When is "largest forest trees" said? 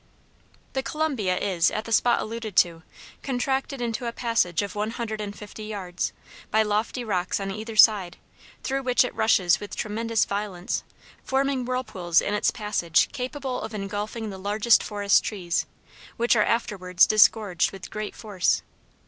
14.39-15.67